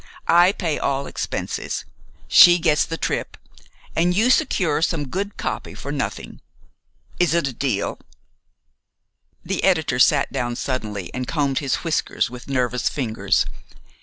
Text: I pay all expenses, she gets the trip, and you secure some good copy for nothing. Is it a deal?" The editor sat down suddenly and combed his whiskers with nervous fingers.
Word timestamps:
I 0.27 0.51
pay 0.51 0.79
all 0.79 1.05
expenses, 1.05 1.85
she 2.27 2.57
gets 2.57 2.85
the 2.85 2.97
trip, 2.97 3.37
and 3.95 4.15
you 4.17 4.31
secure 4.31 4.81
some 4.81 5.07
good 5.09 5.37
copy 5.37 5.75
for 5.75 5.91
nothing. 5.91 6.41
Is 7.19 7.35
it 7.35 7.47
a 7.47 7.53
deal?" 7.53 7.99
The 9.45 9.63
editor 9.63 9.99
sat 9.99 10.33
down 10.33 10.55
suddenly 10.55 11.11
and 11.13 11.27
combed 11.27 11.59
his 11.59 11.83
whiskers 11.85 12.31
with 12.31 12.47
nervous 12.47 12.89
fingers. 12.89 13.45